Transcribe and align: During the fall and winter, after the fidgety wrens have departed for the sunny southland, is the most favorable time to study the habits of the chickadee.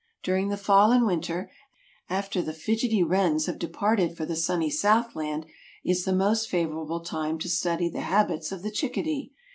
During 0.23 0.47
the 0.49 0.57
fall 0.57 0.91
and 0.91 1.05
winter, 1.05 1.51
after 2.09 2.41
the 2.41 2.53
fidgety 2.55 3.03
wrens 3.03 3.45
have 3.45 3.59
departed 3.59 4.17
for 4.17 4.25
the 4.25 4.35
sunny 4.35 4.71
southland, 4.71 5.45
is 5.85 6.05
the 6.05 6.11
most 6.11 6.49
favorable 6.49 7.01
time 7.01 7.37
to 7.37 7.47
study 7.47 7.87
the 7.87 8.01
habits 8.01 8.51
of 8.51 8.63
the 8.63 8.71
chickadee. 8.71 9.31